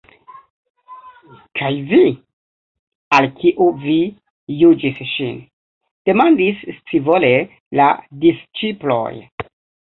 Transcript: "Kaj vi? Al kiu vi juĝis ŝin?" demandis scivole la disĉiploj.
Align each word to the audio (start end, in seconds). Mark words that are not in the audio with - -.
"Kaj 1.59 1.69
vi? 1.91 1.99
Al 3.19 3.29
kiu 3.43 3.67
vi 3.85 3.99
juĝis 4.63 5.05
ŝin?" 5.13 5.39
demandis 6.11 6.67
scivole 6.81 7.33
la 7.83 7.95
disĉiploj. 8.27 9.09